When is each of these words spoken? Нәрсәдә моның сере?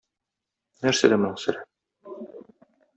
Нәрсәдә 0.87 1.21
моның 1.25 1.39
сере? 1.45 1.65